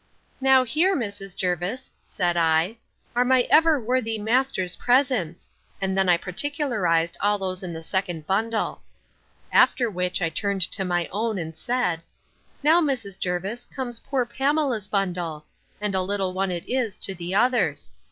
Now 0.41 0.63
here, 0.63 0.95
Mrs. 0.97 1.35
Jervis, 1.35 1.93
said 2.07 2.35
I, 2.35 2.77
are 3.15 3.23
my 3.23 3.41
ever 3.51 3.79
worthy 3.79 4.17
master's 4.17 4.75
presents; 4.75 5.47
and 5.79 5.95
then 5.95 6.09
I 6.09 6.17
particularised 6.17 7.17
all 7.21 7.37
those 7.37 7.61
in 7.61 7.71
the 7.71 7.83
second 7.83 8.25
bundle. 8.25 8.81
After 9.51 9.91
which, 9.91 10.19
I 10.19 10.29
turned 10.29 10.63
to 10.71 10.83
my 10.83 11.07
own, 11.11 11.37
and 11.37 11.55
said, 11.55 12.01
Now, 12.63 12.81
Mrs. 12.81 13.19
Jervis, 13.19 13.67
comes 13.67 13.99
poor 13.99 14.25
Pamela's 14.25 14.87
bundle; 14.87 15.45
and 15.79 15.93
a 15.93 16.01
little 16.01 16.33
one 16.33 16.49
it 16.49 16.67
is 16.67 16.97
to 16.97 17.13
the 17.13 17.35
others. 17.35 17.91